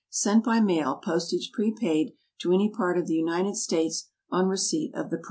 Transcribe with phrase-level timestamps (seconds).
[0.11, 5.11] _Sent by mail, postage prepaid, to any part of the United States, on receipt of
[5.11, 5.19] the price.